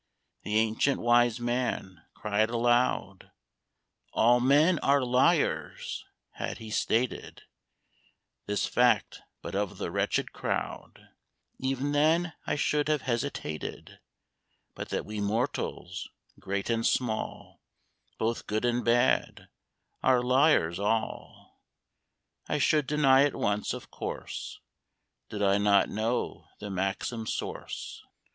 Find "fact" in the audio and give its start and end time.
8.65-9.21